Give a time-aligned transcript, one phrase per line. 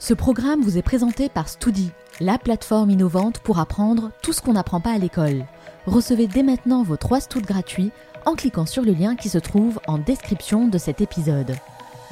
[0.00, 4.52] Ce programme vous est présenté par Studi, la plateforme innovante pour apprendre tout ce qu'on
[4.52, 5.44] n'apprend pas à l'école.
[5.86, 7.90] Recevez dès maintenant vos 3 Studs gratuits
[8.24, 11.56] en cliquant sur le lien qui se trouve en description de cet épisode.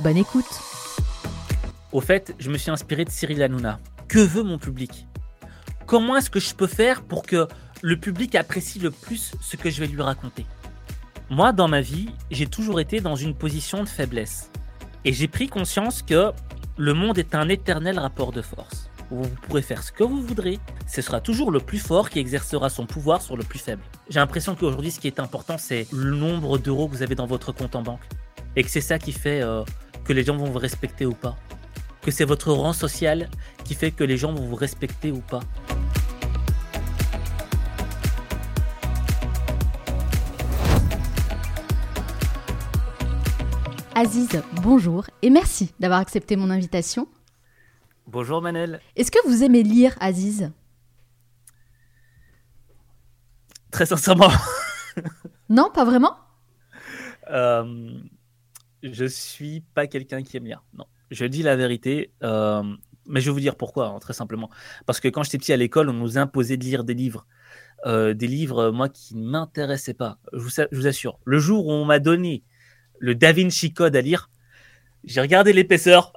[0.01, 0.61] Bonne écoute
[1.93, 3.79] Au fait, je me suis inspiré de Cyril Hanouna.
[4.09, 5.07] Que veut mon public?
[5.87, 7.47] Comment est-ce que je peux faire pour que
[7.83, 10.45] le public apprécie le plus ce que je vais lui raconter?
[11.31, 14.51] Moi, dans ma vie, j'ai toujours été dans une position de faiblesse.
[15.05, 16.33] Et j'ai pris conscience que
[16.79, 18.91] le monde est un éternel rapport de force.
[19.11, 22.69] Vous pourrez faire ce que vous voudrez, ce sera toujours le plus fort qui exercera
[22.69, 23.83] son pouvoir sur le plus faible.
[24.11, 27.27] J'ai l'impression qu'aujourd'hui, ce qui est important, c'est le nombre d'euros que vous avez dans
[27.27, 28.03] votre compte en banque.
[28.57, 29.63] Et que c'est ça qui fait euh,
[30.05, 31.37] que les gens vont vous respecter ou pas.
[32.03, 33.31] Que c'est votre rang social
[33.65, 35.41] qui fait que les gens vont vous respecter ou pas.
[43.99, 47.09] Aziz, bonjour et merci d'avoir accepté mon invitation.
[48.07, 48.79] Bonjour Manel.
[48.95, 50.53] Est-ce que vous aimez lire, Aziz?
[53.71, 54.29] Très sincèrement.
[55.49, 56.15] non, pas vraiment?
[57.31, 57.89] Euh,
[58.83, 60.63] Je suis pas quelqu'un qui aime lire.
[60.75, 62.13] Non, je dis la vérité.
[62.23, 62.63] Euh,
[63.07, 64.51] mais je vais vous dire pourquoi, hein, très simplement.
[64.85, 67.27] Parce que quand j'étais petit à l'école, on nous imposait de lire des livres.
[67.87, 70.19] Euh, des livres, moi, qui ne m'intéressaient pas.
[70.35, 71.19] Je vous, je vous, assure.
[71.25, 72.45] Le jour où on m'a donné
[72.99, 74.31] le Da Vinci Code à lire.
[75.05, 76.13] J'ai regardé l'épaisseur.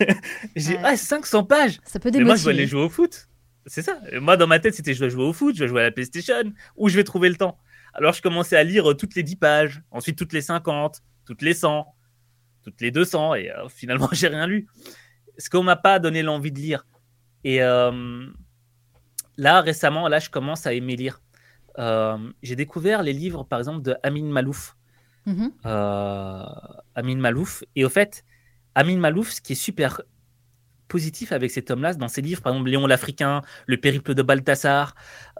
[0.56, 1.80] J'ai ah 500 pages.
[1.84, 3.28] Ça peut Mais moi je vais aller jouer au foot.
[3.66, 4.00] C'est ça.
[4.20, 5.90] moi dans ma tête c'était je dois jouer au foot, je vais jouer à la
[5.90, 7.58] PlayStation où je vais trouver le temps?
[7.92, 11.54] Alors je commençais à lire toutes les 10 pages, ensuite toutes les 50, toutes les
[11.54, 11.86] 100,
[12.62, 14.66] toutes les 200 et euh, finalement j'ai rien lu.
[15.38, 16.86] Ce qu'on m'a pas donné l'envie de lire.
[17.44, 18.26] Et euh,
[19.36, 21.20] là récemment là je commence à aimer lire.
[21.78, 24.76] Euh, j'ai découvert les livres par exemple de Amin Malouf.
[25.26, 25.52] Mhm.
[25.66, 26.44] Euh,
[26.94, 27.62] Amin Malouf.
[27.76, 28.24] Et au fait,
[28.74, 30.00] Amin Malouf, ce qui est super
[30.88, 34.94] positif avec cet homme-là, dans ses livres, par exemple Léon l'Africain, Le périple de Balthasar,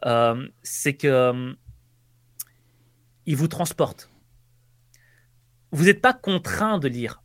[0.07, 1.53] euh, c'est que euh,
[3.27, 4.11] il vous transporte.
[5.73, 7.23] Vous n'êtes pas contraint de lire.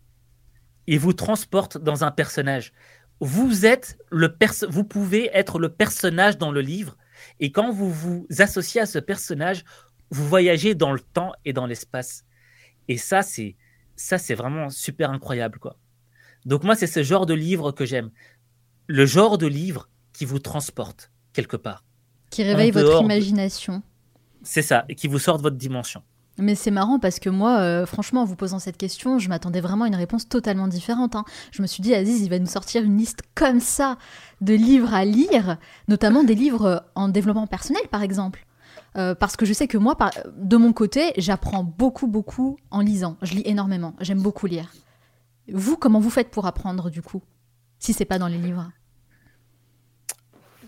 [0.88, 2.74] Il vous transporte dans un personnage.
[3.20, 4.36] Vous êtes le
[4.70, 6.98] vous pouvez être le personnage dans le livre,
[7.40, 9.64] et quand vous vous associez à ce personnage,
[10.10, 12.26] vous voyagez dans le temps et dans l'espace.
[12.88, 13.56] Et ça, c'est
[13.96, 15.78] ça, c'est vraiment super incroyable, quoi.
[16.46, 18.12] Donc moi, c'est ce genre de livre que j'aime.
[18.88, 21.84] Le genre de livre qui vous transporte quelque part.
[22.30, 23.82] Qui réveille votre imagination.
[24.44, 26.04] C'est ça, et qui vous sort de votre dimension.
[26.38, 29.62] Mais c'est marrant parce que moi, euh, franchement, en vous posant cette question, je m'attendais
[29.62, 31.16] vraiment à une réponse totalement différente.
[31.16, 31.24] Hein.
[31.52, 33.98] Je me suis dit, Aziz, il va nous sortir une liste comme ça
[34.42, 35.58] de livres à lire,
[35.88, 38.46] notamment des livres en développement personnel, par exemple.
[38.98, 39.98] Euh, parce que je sais que moi,
[40.36, 43.18] de mon côté, j'apprends beaucoup, beaucoup en lisant.
[43.22, 43.96] Je lis énormément.
[44.00, 44.72] J'aime beaucoup lire.
[45.52, 47.22] Vous, comment vous faites pour apprendre du coup,
[47.78, 48.72] si c'est pas dans les livres?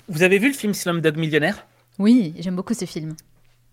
[0.09, 1.65] Vous avez vu le film Slumdog Millionnaire?
[1.99, 3.15] Oui, j'aime beaucoup ce film.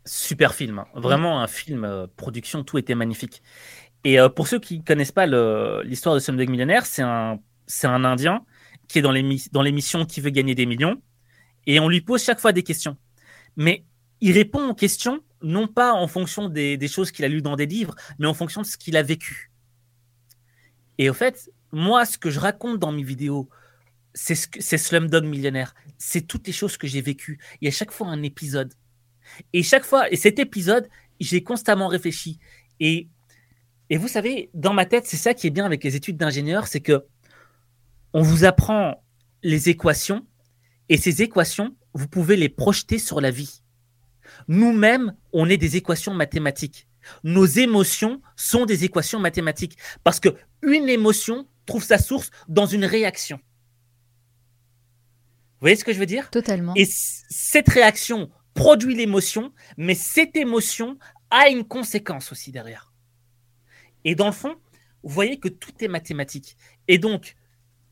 [0.06, 0.86] Super film, hein.
[0.94, 3.42] vraiment un film, euh, production, tout était magnifique.
[4.04, 5.26] Et euh, pour ceux qui connaissent pas
[5.82, 8.44] l'histoire de Slumdog Millionnaire, c'est un, c'est un Indien
[8.86, 11.00] qui est dans l'émission Qui veut gagner des millions,
[11.66, 12.98] et on lui pose chaque fois des questions.
[13.56, 13.84] Mais
[14.24, 17.66] il répond aux questions non pas en fonction des, choses qu'il a lues dans des
[17.66, 19.52] livres, mais en fonction de ce qu'il a vécu.
[20.96, 23.50] Et au fait, moi, ce que je raconte dans mes vidéos,
[24.14, 25.74] c'est ce Slumdog Millionnaire.
[25.98, 27.38] C'est toutes les choses que j'ai vécues.
[27.60, 28.72] Il y a chaque fois un épisode.
[29.52, 30.88] Et chaque fois, et cet épisode,
[31.20, 32.38] j'ai constamment réfléchi.
[32.80, 33.08] Et,
[33.90, 36.66] et vous savez, dans ma tête, c'est ça qui est bien avec les études d'ingénieur,
[36.66, 37.04] c'est que
[38.14, 39.04] on vous apprend
[39.42, 40.26] les équations,
[40.88, 43.63] et ces équations, vous pouvez les projeter sur la vie.
[44.48, 46.88] Nous-mêmes, on est des équations mathématiques.
[47.22, 50.30] Nos émotions sont des équations mathématiques parce que
[50.62, 53.36] une émotion trouve sa source dans une réaction.
[53.36, 53.42] Vous
[55.60, 56.30] voyez ce que je veux dire?
[56.30, 56.74] Totalement.
[56.76, 60.98] Et cette réaction produit l'émotion, mais cette émotion
[61.30, 62.92] a une conséquence aussi derrière.
[64.04, 64.56] Et dans le fond,
[65.02, 66.56] vous voyez que tout est mathématique.
[66.88, 67.36] Et donc,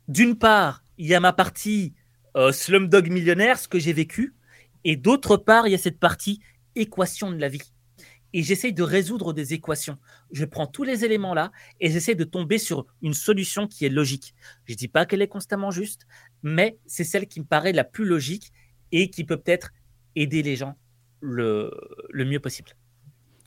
[0.07, 1.93] d'une part, il y a ma partie
[2.35, 4.35] euh, Slumdog millionnaire, ce que j'ai vécu,
[4.83, 6.41] et d'autre part, il y a cette partie
[6.75, 7.71] équation de la vie.
[8.35, 9.97] Et j'essaie de résoudre des équations.
[10.31, 13.89] Je prends tous les éléments là et j'essaie de tomber sur une solution qui est
[13.89, 14.33] logique.
[14.65, 16.07] Je ne dis pas qu'elle est constamment juste,
[16.41, 18.51] mais c'est celle qui me paraît la plus logique
[18.91, 19.71] et qui peut peut-être
[20.15, 20.75] aider les gens
[21.21, 21.71] le
[22.13, 22.71] mieux possible.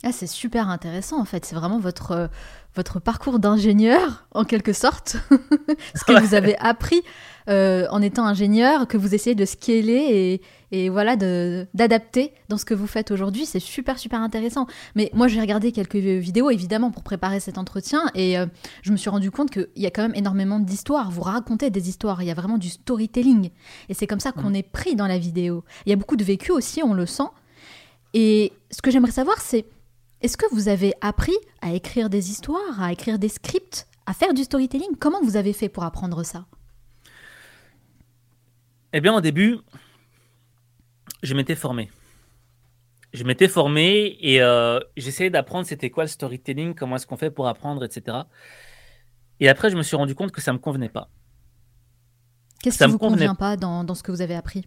[0.02, 1.44] Ah, c'est super intéressant en fait.
[1.44, 2.28] C'est vraiment votre, euh,
[2.74, 5.16] votre parcours d'ingénieur en quelque sorte.
[5.94, 7.02] Ce que vous avez appris
[7.48, 10.40] euh, en étant ingénieur, que vous essayez de scaler
[10.70, 13.46] et, et voilà d'adapter dans ce que vous faites aujourd'hui.
[13.46, 14.66] C'est super super intéressant.
[14.96, 18.46] Mais moi j'ai regardé quelques vidéos évidemment pour préparer cet entretien et euh,
[18.82, 21.10] je me suis rendu compte qu'il y a quand même énormément d'histoires.
[21.10, 22.22] Vous racontez des histoires.
[22.22, 23.48] Il y a vraiment du storytelling
[23.88, 25.64] et c'est comme ça qu'on est pris dans la vidéo.
[25.86, 27.30] Il y a beaucoup de vécu aussi, on le sent.
[28.12, 29.64] Et ce que j'aimerais savoir c'est
[30.22, 34.32] est-ce que vous avez appris à écrire des histoires, à écrire des scripts, à faire
[34.32, 34.96] du storytelling?
[34.98, 36.46] Comment vous avez fait pour apprendre ça?
[38.92, 39.58] Eh bien, au début,
[41.22, 41.90] je m'étais formé.
[43.12, 47.30] Je m'étais formé et euh, j'essayais d'apprendre c'était quoi le storytelling, comment est-ce qu'on fait
[47.30, 48.18] pour apprendre, etc.
[49.40, 51.10] Et après, je me suis rendu compte que ça ne me convenait pas.
[52.62, 54.66] Qu'est-ce qui ne vous convient pas dans, dans, ce que vous avez appris?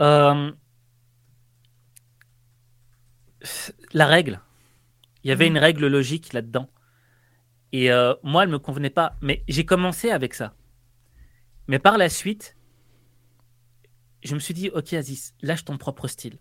[0.00, 0.50] Euh,
[3.92, 4.40] la règle.
[5.24, 5.56] Il y avait mhm.
[5.56, 6.70] une règle logique là-dedans.
[7.72, 9.16] Et euh, moi, elle me convenait pas.
[9.20, 10.54] Mais j'ai commencé avec ça.
[11.66, 12.56] Mais par la suite,
[14.22, 16.38] je me suis dit, ok Aziz, lâche ton propre style.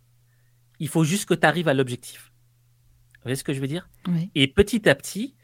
[0.80, 2.32] Il faut juste que tu arrives à l'objectif.
[3.16, 3.90] Vous voyez ce que je veux dire?
[4.36, 5.36] Et petit à petit,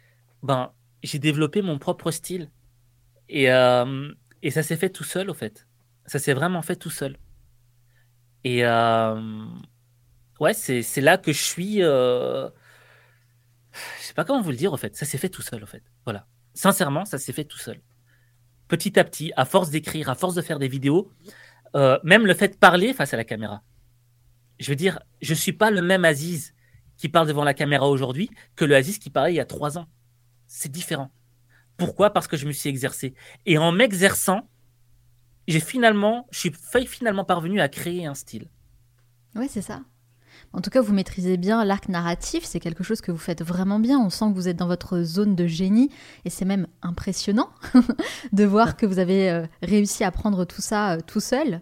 [0.41, 0.71] ben,
[1.01, 2.49] j'ai développé mon propre style.
[3.27, 5.67] Et, euh, et ça s'est fait tout seul, au fait.
[6.05, 7.17] Ça s'est vraiment fait tout seul.
[8.43, 9.45] Et, euh,
[10.43, 11.81] ouais, c'est là que je suis.
[11.81, 12.49] Euh...
[13.99, 14.95] Je sais pas comment vous le dire, en fait.
[14.95, 15.83] Ça s'est fait tout seul, en fait.
[16.05, 16.27] Voilà.
[16.53, 17.81] Sincèrement, ça s'est fait tout seul.
[18.67, 21.11] Petit à petit, à force d'écrire, à force de faire des vidéos,
[21.75, 23.63] euh, même le fait de parler face à la caméra.
[24.59, 26.53] Je veux dire, je suis pas le même Aziz
[26.97, 29.77] qui parle devant la caméra aujourd'hui que le Aziz qui parlait il y a trois
[29.77, 29.87] ans.
[30.45, 31.11] C'est différent.
[31.77, 32.11] Pourquoi?
[32.13, 33.15] Parce que je me suis exercé.
[33.47, 34.47] Et en m'exerçant,
[35.47, 36.53] j'ai finalement, je suis
[36.85, 38.49] finalement parvenu à créer un style.
[39.35, 39.81] Oui, c'est ça.
[40.53, 43.79] En tout cas, vous maîtrisez bien l'arc narratif, c'est quelque chose que vous faites vraiment
[43.79, 43.99] bien.
[43.99, 45.89] On sent que vous êtes dans votre zone de génie
[46.25, 47.49] et c'est même impressionnant
[48.33, 51.61] de voir que vous avez euh, réussi à prendre tout ça euh, tout seul.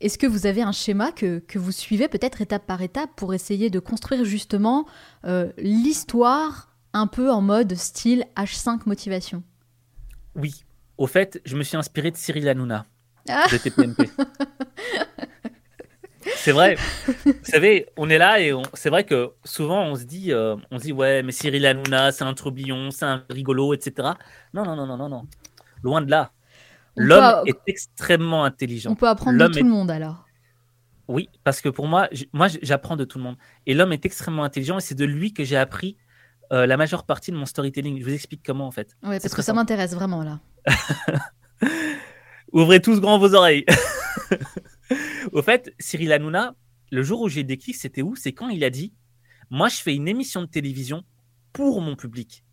[0.00, 3.70] Est-ce que vous avez un schéma que, vous suivez peut-être étape par étape pour essayer
[3.70, 4.84] de construire justement
[5.24, 9.44] euh, l'histoire un peu en mode style H5 motivation?
[10.34, 10.64] Oui.
[10.98, 12.84] Au fait, je me suis inspiré de Cyril Hanouna
[13.28, 13.44] ah.
[13.50, 14.10] de TPMP.
[16.36, 16.76] C'est vrai.
[17.24, 20.78] Vous savez, on est là et c'est vrai que souvent on se dit, euh, on
[20.78, 24.10] se dit ouais, mais Cyril Hanouna, c'est un troublion, c'est un rigolo, etc.
[24.54, 25.26] Non, non, non, non, non, non.
[25.82, 26.32] Loin de là.
[26.96, 28.90] L'homme est extrêmement intelligent.
[28.90, 30.26] On peut apprendre de tout le monde alors.
[31.08, 33.36] Oui, parce que pour moi, moi j'apprends de tout le monde.
[33.66, 35.96] Et l'homme est extrêmement intelligent et c'est de lui que j'ai appris
[36.52, 37.98] euh, la majeure partie de mon storytelling.
[37.98, 38.96] Je vous explique comment en fait.
[39.02, 40.40] Oui, parce que ça m'intéresse vraiment là.
[42.52, 43.64] Ouvrez tous grand vos oreilles.
[45.32, 46.54] Au fait, Cyril Hanouna,
[46.90, 48.92] le jour où j'ai déclic, c'était où C'est quand il a dit
[49.50, 51.04] Moi, je fais une émission de télévision
[51.54, 52.44] pour mon public.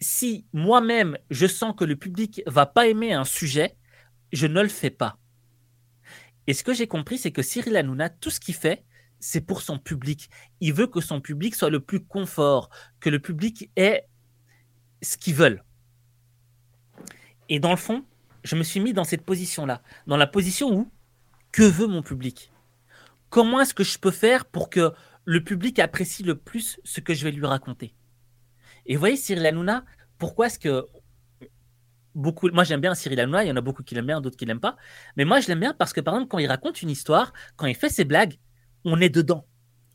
[0.00, 3.76] Si moi-même, je sens que le public va pas aimer un sujet,
[4.32, 5.18] je ne le fais pas.
[6.48, 8.84] Et ce que j'ai compris, c'est que Cyril Hanouna, tout ce qu'il fait,
[9.20, 10.28] c'est pour son public.
[10.60, 12.68] Il veut que son public soit le plus confort,
[13.00, 14.06] que le public ait
[15.02, 15.62] ce qu'ils veulent.
[17.48, 18.04] Et dans le fond,
[18.42, 20.90] je me suis mis dans cette position-là, dans la position où
[21.58, 22.52] que veut mon public?
[23.30, 24.92] Comment est-ce que je peux faire pour que
[25.24, 27.96] le public apprécie le plus ce que je vais lui raconter?
[28.86, 29.84] Et vous voyez, Cyril Hanouna,
[30.18, 30.86] pourquoi est-ce que
[32.14, 34.36] beaucoup, moi j'aime bien Cyril Hanouna, il y en a beaucoup qui l'aiment bien, d'autres
[34.36, 34.76] qui l'aiment pas,
[35.16, 37.66] mais moi je l'aime bien parce que par exemple quand il raconte une histoire, quand
[37.66, 38.38] il fait ses blagues,
[38.84, 39.44] on est dedans,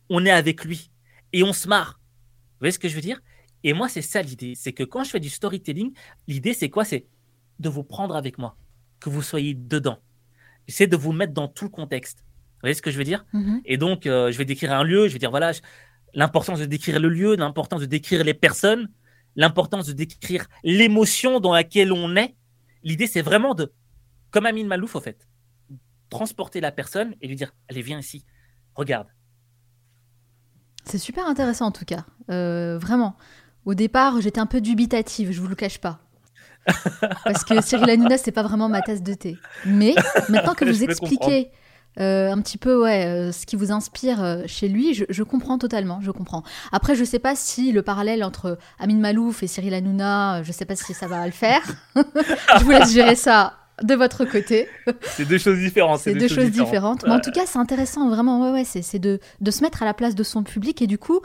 [0.10, 0.92] on est avec lui.
[1.32, 2.02] Et on se marre.
[2.02, 3.22] Vous voyez ce que je veux dire?
[3.64, 5.94] Et moi c'est ça l'idée, c'est que quand je fais du storytelling,
[6.28, 6.84] l'idée c'est quoi?
[6.84, 7.08] C'est
[7.60, 8.58] de vous prendre avec moi,
[9.00, 10.00] que vous soyez dedans.
[10.68, 12.20] J'essaie de vous mettre dans tout le contexte.
[12.20, 13.26] Vous voyez ce que je veux dire?
[13.34, 13.62] Mm-hmm.
[13.66, 15.52] Et donc, euh, je vais décrire un lieu, je vais dire, voilà,
[16.14, 18.90] l'importance de décrire le lieu, l'importance de décrire les personnes,
[19.36, 22.36] l'importance de décrire l'émotion dans laquelle on est.
[22.84, 23.74] L'idée, c'est vraiment de,
[24.32, 25.28] comme Amine Malouf, au fait,
[26.10, 28.26] transporter la personne et lui dire, allez, viens ici,
[28.76, 29.08] regarde.
[30.86, 33.16] C'est super intéressant en tout cas, euh, vraiment.
[33.66, 36.02] Au départ, j'étais un peu dubitative, je vous le cache pas.
[37.24, 39.38] Parce que Cyril Hanouna, c'est pas vraiment ma tasse de thé.
[39.66, 39.96] Mais
[40.30, 41.52] maintenant que vous expliquez
[42.00, 45.58] euh, un petit peu ouais, euh, ce qui vous inspire euh, chez lui, je, comprends
[45.58, 46.44] totalement, je comprends.
[46.72, 50.66] Après, je sais pas si le parallèle entre Amin Malouf et Cyril Hanouna, je sais
[50.66, 51.62] pas si ça va le faire.
[51.96, 53.54] je vous laisse gérer ça
[53.84, 54.68] de votre côté.
[55.02, 56.00] C'est deux choses différentes.
[56.00, 57.04] C'est deux, choses différentes.
[57.06, 59.86] Mais en tout cas, c'est intéressant, vraiment, ouais, ouais, c'est de, de se mettre à
[59.86, 61.22] la place de son public et du coup,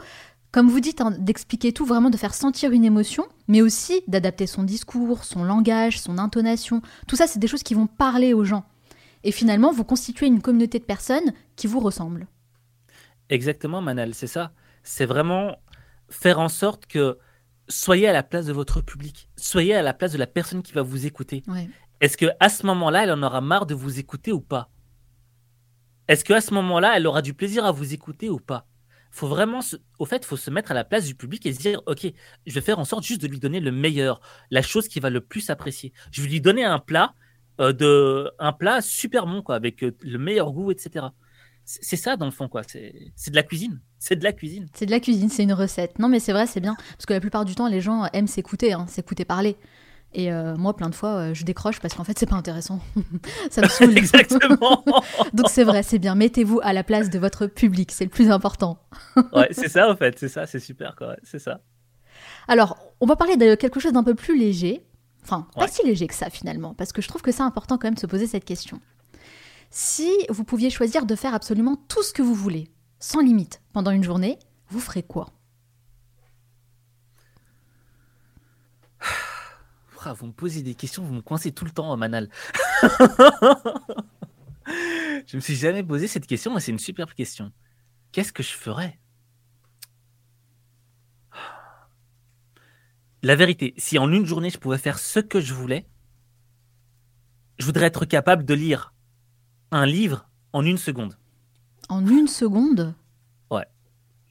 [0.51, 4.47] comme vous dites, hein, d'expliquer tout, vraiment de faire sentir une émotion, mais aussi d'adapter
[4.47, 6.81] son discours, son langage, son intonation.
[7.07, 8.65] Tout ça, c'est des choses qui vont parler aux gens.
[9.23, 12.27] Et finalement, vous constituez une communauté de personnes qui vous ressemblent.
[13.29, 14.51] Exactement, Manal, c'est ça.
[14.81, 15.57] c'est vraiment
[16.09, 17.19] faire en sorte que
[17.67, 20.73] soyez à la place de votre public, soyez à la place de la personne qui
[20.73, 21.43] va vous écouter.
[22.01, 24.71] Est-ce que à ce moment-là, elle en aura marre de vous écouter ou pas?
[26.07, 28.65] Est-ce que à ce moment-là, elle aura du plaisir à vous écouter ou pas?
[29.11, 29.59] Faut vraiment,
[29.97, 32.07] au fait, faut se mettre à la place du public et se dire, ok,
[32.45, 35.09] je vais faire en sorte juste de lui donner le meilleur, la chose qu'il va
[35.09, 35.93] le plus apprécier.
[36.11, 37.13] Je vais lui donner un plat,
[37.59, 41.07] euh, de, un plat super bon, quoi, avec euh, le meilleur goût, etc.
[41.65, 42.63] C'est ça dans le fond, quoi.
[42.63, 43.79] C'est de la cuisine.
[43.99, 44.67] C'est de la cuisine.
[44.73, 45.99] C'est de la cuisine, c'est une recette.
[45.99, 46.75] Non, mais c'est vrai, c'est bien.
[46.93, 49.55] Parce que la plupart du temps, les gens aiment s'écouter, hein, s'écouter parler.
[50.13, 52.79] Et euh, moi, plein de fois, je décroche parce qu'en fait, c'est pas intéressant.
[53.51, 53.97] ça me saoule.
[53.97, 54.83] Exactement.
[55.33, 56.15] Donc c'est vrai, c'est bien.
[56.15, 58.79] Mettez-vous à la place de votre public, c'est le plus important.
[59.33, 61.15] ouais, c'est ça en fait, c'est ça, c'est super, quoi.
[61.23, 61.61] C'est ça.
[62.47, 64.83] Alors, on va parler de quelque chose d'un peu plus léger.
[65.23, 67.87] Enfin, pas si léger que ça finalement, parce que je trouve que c'est important quand
[67.87, 68.79] même de se poser cette question.
[69.69, 73.91] Si vous pouviez choisir de faire absolument tout ce que vous voulez, sans limite, pendant
[73.91, 74.39] une journée,
[74.69, 75.27] vous ferez quoi?
[80.13, 82.29] Vous me posez des questions, vous me coincez tout le temps, Manal.
[85.27, 87.51] je me suis jamais posé cette question, mais c'est une superbe question.
[88.11, 88.99] Qu'est-ce que je ferais?
[93.21, 95.85] La vérité, si en une journée je pouvais faire ce que je voulais,
[97.57, 98.93] je voudrais être capable de lire
[99.71, 101.17] un livre en une seconde.
[101.89, 102.95] En une seconde?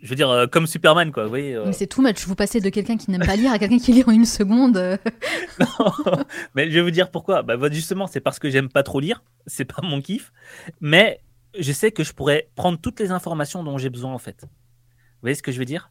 [0.00, 1.24] Je veux dire, euh, comme Superman, quoi.
[1.24, 1.64] Vous voyez, euh.
[1.66, 2.26] Mais c'est tout much.
[2.26, 4.76] Vous passez de quelqu'un qui n'aime pas lire à quelqu'un qui lit en une seconde.
[5.60, 6.24] non,
[6.54, 7.42] mais je vais vous dire pourquoi.
[7.42, 9.22] Bah, justement, c'est parce que j'aime pas trop lire.
[9.46, 10.32] C'est pas mon kiff.
[10.80, 11.20] Mais
[11.58, 14.42] je sais que je pourrais prendre toutes les informations dont j'ai besoin, en fait.
[14.42, 15.90] Vous voyez ce que je veux dire?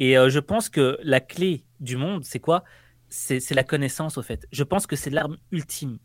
[0.00, 2.64] Et euh, je pense que la clé du monde, c'est quoi?
[3.08, 4.46] C'est la connaissance, au fait.
[4.52, 5.98] Je pense que c'est l'arme ultime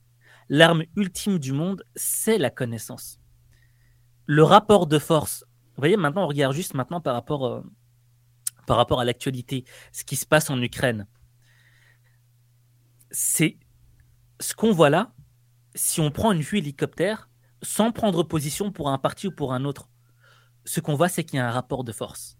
[0.50, 3.20] l'arme ultime du monde, c'est la connaissance.
[4.25, 5.46] Le rapport de force.
[5.75, 7.62] Vous voyez, maintenant, on regarde juste maintenant par rapport, euh,
[8.65, 11.08] par rapport à l'actualité, ce qui se passe en Ukraine.
[13.12, 13.58] C'est
[14.39, 15.13] ce qu'on voit là,
[15.75, 17.29] si on prend une vue hélicoptère,
[17.62, 19.89] sans prendre position pour un parti ou pour un autre,
[20.63, 22.38] ce qu'on voit, c'est qu'il y a un rapport de force.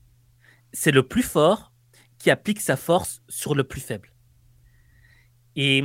[0.72, 1.74] C'est le plus fort
[2.18, 4.14] qui applique sa force sur le plus faible.
[5.56, 5.84] Et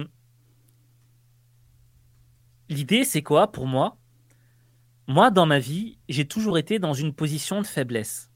[2.69, 4.00] l'idée, c'est quoi pour moi
[5.11, 8.31] Moi, dans ma vie, j'ai toujours été dans une position de faiblesse.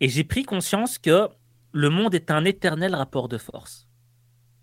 [0.00, 1.28] Et j'ai pris conscience que
[1.70, 3.90] le monde est un éternel rapport de force.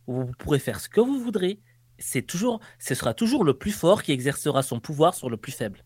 [0.07, 1.61] Vous pourrez faire ce que vous voudrez.
[1.99, 5.51] C'est toujours, ce sera toujours le plus fort qui exercera son pouvoir sur le plus
[5.51, 5.83] faible.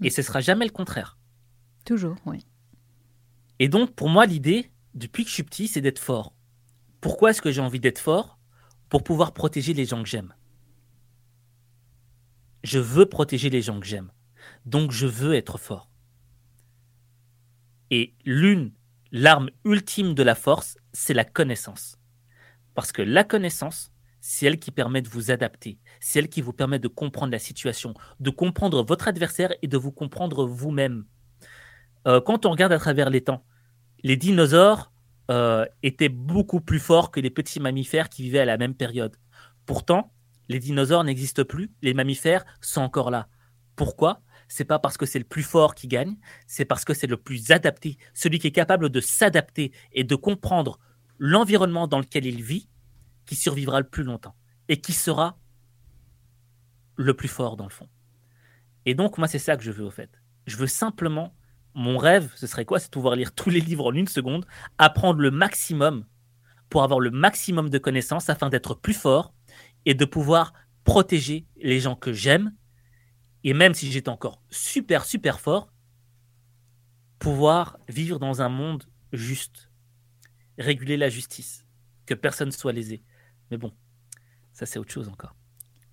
[0.00, 1.18] Et ce sera jamais le contraire.
[1.84, 2.46] Toujours, oui.
[3.58, 6.36] Et donc, pour moi, l'idée, depuis que je suis petit, c'est d'être fort.
[7.00, 8.38] Pourquoi est-ce que j'ai envie d'être fort?
[8.90, 10.32] Pour pouvoir protéger les gens que j'aime
[12.64, 14.10] je veux protéger les gens que j'aime.
[14.66, 15.88] Donc je veux être fort.
[17.90, 18.72] Et l'une,
[19.12, 21.98] l'arme ultime de la force, c'est la connaissance.
[22.74, 26.54] Parce que la connaissance, c'est elle qui permet de vous adapter, c'est elle qui vous
[26.54, 31.04] permet de comprendre la situation, de comprendre votre adversaire et de vous comprendre vous-même.
[32.08, 33.44] Euh, quand on regarde à travers les temps,
[34.02, 34.92] les dinosaures
[35.30, 39.16] euh, étaient beaucoup plus forts que les petits mammifères qui vivaient à la même période.
[39.66, 40.10] Pourtant,
[40.48, 43.28] les dinosaures n'existent plus, les mammifères sont encore là.
[43.76, 44.22] Pourquoi?
[44.48, 47.16] C'est pas parce que c'est le plus fort qui gagne, c'est parce que c'est le
[47.16, 50.78] plus adapté, celui qui est capable de s'adapter et de comprendre
[51.18, 52.68] l'environnement dans lequel il vit,
[53.26, 54.36] qui survivra le plus longtemps
[54.68, 55.38] et qui sera
[56.96, 57.88] le plus fort dans le fond.
[58.86, 60.10] Et donc moi c'est ça que je veux au fait.
[60.46, 61.34] Je veux simplement
[61.74, 62.78] mon rêve, ce serait quoi?
[62.78, 64.46] C'est pouvoir lire tous les livres en une seconde,
[64.78, 66.06] apprendre le maximum
[66.68, 69.33] pour avoir le maximum de connaissances afin d'être plus fort
[69.86, 70.52] et de pouvoir
[70.84, 72.54] protéger les gens que j'aime.
[73.42, 75.72] Et même si j'étais encore super, super fort,
[77.18, 79.70] pouvoir vivre dans un monde juste,
[80.58, 81.64] réguler la justice,
[82.06, 83.02] que personne soit lésé.
[83.50, 83.72] Mais bon,
[84.52, 85.34] ça c'est autre chose encore.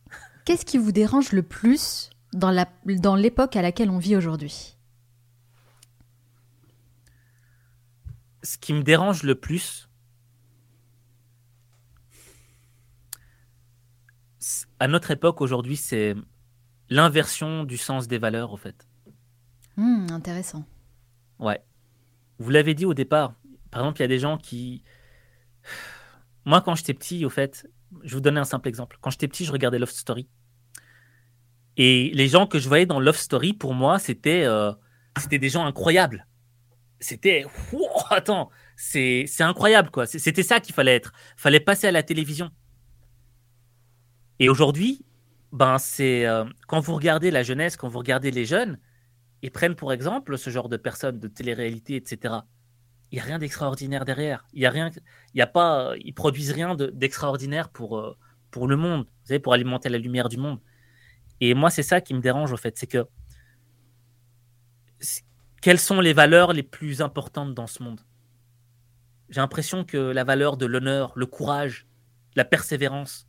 [0.46, 2.52] Qu'est-ce qui vous dérange le plus dans
[3.16, 4.78] l'époque dans à laquelle on vit aujourd'hui?
[8.44, 9.88] Ce qui me dérange le plus,
[14.80, 16.16] à notre époque aujourd'hui, c'est
[16.90, 18.88] l'inversion du sens des valeurs, au fait.
[19.78, 20.66] Hmm, intéressant.
[21.40, 21.64] Ouais.
[22.40, 23.34] Vous l'avez dit au départ.
[23.70, 24.84] Par exemple, il y a des gens qui.
[26.46, 27.68] Moi, quand j'étais petit, au fait,
[28.04, 28.98] je vous donner un simple exemple.
[29.02, 30.28] Quand j'étais petit, je regardais Love Story.
[31.78, 34.74] Et les gens que je voyais dans Love Story, pour moi, c'était euh,
[35.18, 36.28] c'était des gens incroyables.
[37.00, 37.46] C'était.
[38.10, 40.06] attends, c'est incroyable, quoi.
[40.06, 41.14] C'était ça qu'il fallait être.
[41.38, 42.52] Fallait passer à la télévision.
[44.42, 45.06] Et aujourd'hui,
[45.52, 48.80] ben c'est euh, quand vous regardez la jeunesse, quand vous regardez les jeunes,
[49.44, 52.34] ils prennent pour exemple ce genre de personnes de télé-réalité, etc.
[53.12, 54.48] il n'y a rien d'extraordinaire derrière.
[54.54, 54.90] Il y a rien,
[55.36, 58.18] il y a pas, ils produisent rien d'extraordinaire pour, euh,
[58.50, 60.60] pour le monde, vous savez, pour alimenter la lumière du monde.
[61.40, 63.06] Et moi, c'est ça qui me dérange, au fait, c'est que
[65.62, 68.02] quelles sont les valeurs les plus importantes dans ce monde?
[69.30, 71.86] J'ai l'impression que la valeur de l'honneur, le courage,
[72.36, 73.28] la persévérance,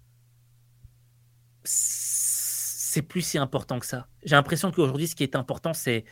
[1.64, 4.08] c'est plus si important que ça.
[4.22, 6.04] J'ai l'impression qu'aujourd'hui, ce qui est important, c'est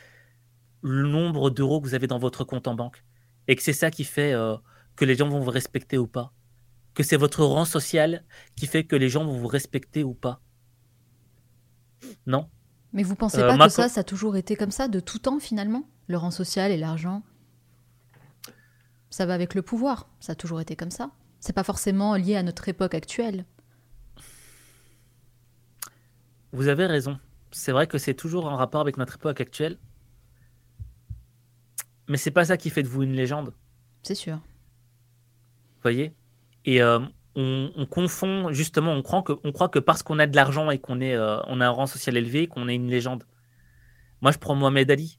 [0.83, 3.05] le nombre d'euros que vous avez dans votre compte en banque
[3.49, 4.57] et que c'est ça qui fait euh,
[4.97, 6.33] que les gens vont vous respecter ou pas.
[6.95, 8.25] Que c'est votre rang social
[8.57, 10.41] qui fait que les gens vont vous respecter ou pas.
[12.27, 12.49] Non?
[12.93, 15.19] Mais vous pensez euh, pas que ça, ça a toujours été comme ça, de tout
[15.19, 15.89] temps finalement?
[16.07, 17.23] Le rang social et l'argent?
[19.11, 21.11] Ça va avec le pouvoir, ça a toujours été comme ça.
[21.41, 23.45] C'est pas forcément lié à notre époque actuelle.
[26.53, 27.19] Vous avez raison.
[27.53, 29.79] C'est vrai que c'est toujours en rapport avec notre époque actuelle.
[32.09, 33.55] Mais c'est pas ça qui fait de vous une légende.
[34.03, 34.37] C'est sûr.
[34.37, 36.15] Vous voyez?
[36.65, 36.99] Et euh,
[37.37, 41.01] on, confond, justement, on croit que, croit que parce qu'on a de l'argent et qu'on
[41.01, 43.25] est, euh, on a un rang social élevé, qu'on est une légende.
[44.21, 45.19] Moi, je prends Mohamed Ali.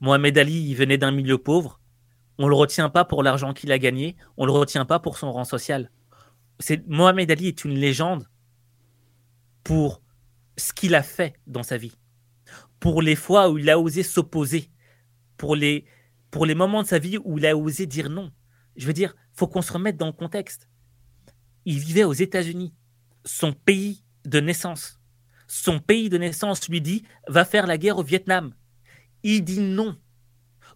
[0.00, 1.80] Mohamed Ali, il venait d'un milieu pauvre.
[2.38, 4.16] On le retient pas pour l'argent qu'il a gagné.
[4.36, 5.90] On le retient pas pour son rang social.
[6.58, 8.28] C'est Mohamed Ali est une légende
[9.64, 10.01] pour
[10.56, 11.96] ce qu'il a fait dans sa vie,
[12.80, 14.70] pour les fois où il a osé s'opposer,
[15.36, 15.86] pour les
[16.30, 18.32] pour les moments de sa vie où il a osé dire non.
[18.74, 20.68] Je veux dire, faut qu'on se remette dans le contexte.
[21.66, 22.74] Il vivait aux États-Unis,
[23.26, 24.98] son pays de naissance.
[25.46, 28.54] Son pays de naissance lui dit va faire la guerre au Vietnam.
[29.22, 29.98] Il dit non.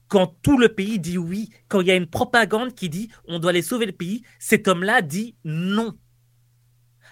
[0.08, 3.38] Quand tout le pays dit oui, quand il y a une propagande qui dit on
[3.38, 5.98] doit aller sauver le pays, cet homme-là dit non.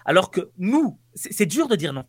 [0.05, 2.05] Alors que nous, c'est dur de dire non.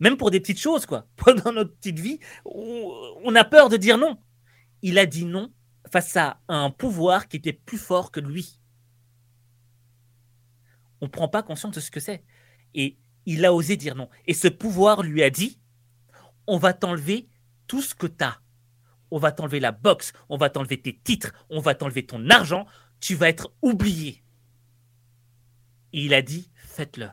[0.00, 1.06] Même pour des petites choses, quoi.
[1.44, 4.18] Dans notre petite vie, on a peur de dire non.
[4.82, 5.52] Il a dit non
[5.90, 8.60] face à un pouvoir qui était plus fort que lui.
[11.00, 12.24] On ne prend pas conscience de ce que c'est.
[12.74, 14.08] Et il a osé dire non.
[14.26, 15.60] Et ce pouvoir lui a dit,
[16.46, 17.28] on va t'enlever
[17.66, 18.40] tout ce que tu as.
[19.10, 22.66] On va t'enlever la boxe, on va t'enlever tes titres, on va t'enlever ton argent,
[23.00, 24.24] tu vas être oublié.
[25.92, 27.08] Et il a dit, faites-le.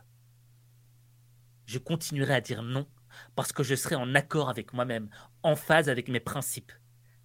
[1.65, 2.87] Je continuerai à dire non
[3.35, 5.09] parce que je serai en accord avec moi-même,
[5.43, 6.71] en phase avec mes principes,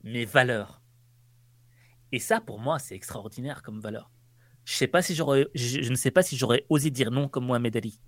[0.03, 0.83] mes valeurs.
[2.13, 4.11] Et ça, pour moi, c'est extraordinaire comme valeur.
[4.65, 4.85] Je,
[5.91, 8.01] ne sais pas si j'aurais osé dire non comme Mohamed Ali.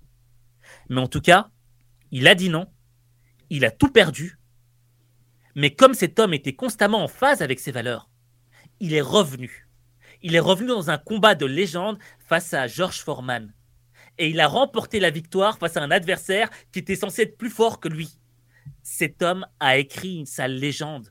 [0.88, 1.50] Mais en tout cas,
[2.10, 2.66] il a dit non.
[3.48, 4.38] Il a tout perdu.
[5.54, 8.10] Mais comme cet homme était constamment en phase avec ses valeurs,
[8.78, 9.68] il est revenu.
[10.22, 13.52] Il est revenu dans un combat de légende face à George Foreman.
[14.20, 17.48] Et il a remporté la victoire face à un adversaire qui était censé être plus
[17.48, 18.10] fort que lui.
[18.82, 21.08] Cet homme a écrit sa légende.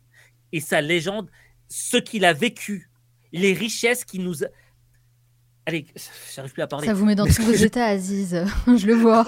[0.52, 1.32] Et sa légende,
[1.70, 2.92] ce qu'il a vécu,
[3.32, 4.36] les richesses qui nous.
[5.70, 5.86] Allez,
[6.36, 6.88] j'arrive plus à parler.
[6.88, 8.44] Ça vous met dans tous vos états, Aziz.
[8.68, 9.24] je le vois.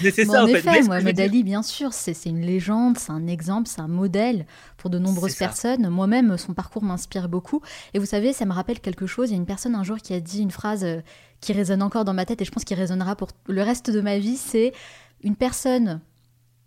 [0.00, 0.82] Mais c'est ça, en, effet, fait.
[0.82, 5.00] Mohamed Ali, bien sûr, c'est une légende, c'est un exemple, c'est un modèle pour de
[5.00, 5.88] nombreuses personnes.
[5.88, 7.62] Moi-même, son parcours m'inspire beaucoup.
[7.94, 9.30] Et vous savez, ça me rappelle quelque chose.
[9.30, 11.00] Il y a une personne un jour qui a dit une phrase euh,
[11.40, 14.00] qui résonne encore dans ma tête et je pense qu'il résonnera pour le reste de
[14.00, 14.36] ma vie.
[14.36, 14.72] C'est
[15.24, 16.00] une personne,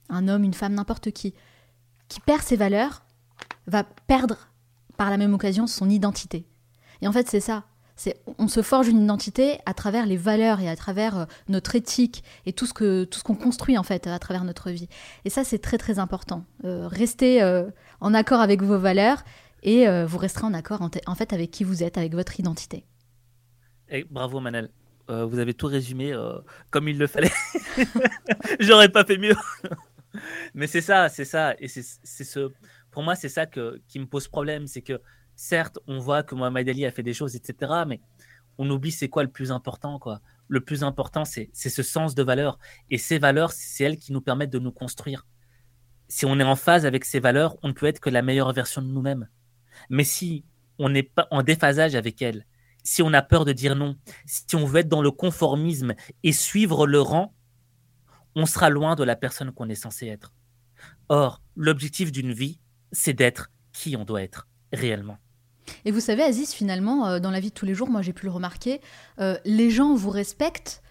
[0.09, 1.33] un homme, une femme, n'importe qui,
[2.09, 3.05] qui perd ses valeurs,
[3.65, 4.49] va perdre
[4.97, 6.45] par la même occasion son identité.
[7.01, 7.63] Et en fait, c'est ça.
[8.37, 12.23] On se forge une identité à travers les valeurs et à travers euh, notre éthique
[12.45, 14.89] et tout ce que tout ce qu'on construit en fait à travers notre vie.
[15.25, 16.45] Et ça, c'est très très important.
[16.63, 17.69] Euh, restez euh,
[18.01, 19.23] en accord avec vos valeurs
[19.61, 22.83] et vous resterez en accord en, fait avec qui vous êtes, avec votre identité.
[23.87, 24.69] Et bravo Manel.
[25.07, 26.13] vous avez tout résumé
[26.69, 27.31] comme il le fallait.
[28.59, 29.37] J'aurais pas fait mieux.
[30.53, 32.51] Mais c'est ça, c'est ça, et c'est ce
[32.93, 34.67] pour moi, c'est ça qui me pose problème.
[34.67, 35.01] C'est que,
[35.35, 37.83] certes, on voit que Mohamed Ali a fait des choses, etc.
[37.87, 38.01] Mais
[38.57, 40.21] on oublie c'est quoi le plus important, quoi.
[40.47, 42.59] Le plus important, c'est ce sens de valeur.
[42.89, 45.25] Et ces valeurs, c'est elles qui nous permettent de nous construire.
[46.07, 48.53] Si on est en phase avec ces valeurs, on ne peut être que la meilleure
[48.53, 49.27] version de nous-mêmes.
[49.89, 50.45] Mais si
[50.77, 52.45] on n'est pas en déphasage avec elles,
[52.83, 56.33] si on a peur de dire non, si on veut être dans le conformisme et
[56.33, 57.33] suivre le rang,
[58.35, 60.33] on sera loin de la personne qu'on est censé être.
[61.07, 62.59] Or, l'objectif d'une vie,
[62.91, 65.17] c'est d'être qui on doit être réellement.
[65.85, 68.13] Et vous savez, Aziz, finalement, euh, dans la vie de tous les jours, moi j'ai
[68.13, 68.81] pu le remarquer,
[69.19, 70.81] euh, les gens vous respectent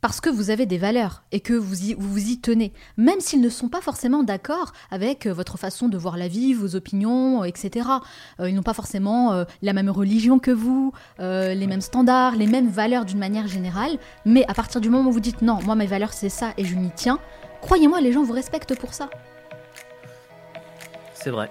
[0.00, 3.40] parce que vous avez des valeurs et que vous y, vous, y tenez, même s'ils
[3.40, 7.42] ne sont pas forcément d'accord avec euh, votre façon de voir la vie, vos opinions,
[7.42, 7.88] etc.
[8.38, 13.06] ils n'ont pas forcément la même religion que vous, les mêmes standards, les mêmes valeurs
[13.06, 16.12] d'une manière générale, mais à partir du moment où vous dites non, moi mes valeurs
[16.12, 17.18] c'est ça et je m'y tiens,
[17.62, 19.08] croyez-moi, les gens vous respectent pour ça.
[21.14, 21.50] C'est vrai.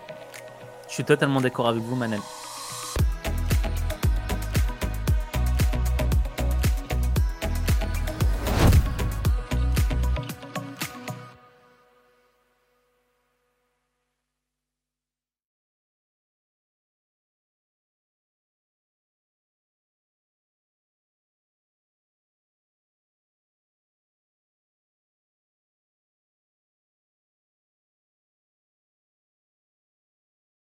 [0.94, 2.20] Je suis totalement d'accord avec vous, Manel.